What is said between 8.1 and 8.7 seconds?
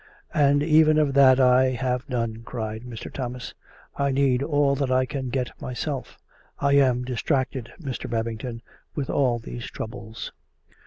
ington,